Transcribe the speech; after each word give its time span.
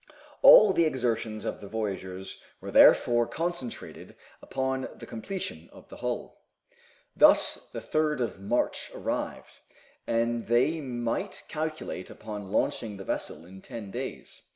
All 0.41 0.73
the 0.73 0.85
exertions 0.85 1.45
of 1.45 1.61
the 1.61 1.67
voyagers 1.67 2.41
were 2.59 2.71
therefore 2.71 3.27
concentrated 3.27 4.15
upon 4.41 4.89
the 4.95 5.05
completion 5.05 5.69
of 5.71 5.89
the 5.89 5.97
hull. 5.97 6.41
Thus 7.15 7.67
the 7.71 7.81
3rd 7.81 8.19
of 8.21 8.39
March 8.39 8.89
arrived, 8.95 9.59
and 10.07 10.47
they 10.47 10.81
might 10.81 11.43
calculate 11.47 12.09
upon 12.09 12.51
launching 12.51 12.97
the 12.97 13.03
vessel 13.05 13.45
in 13.45 13.61
ten 13.61 13.91
days. 13.91 14.41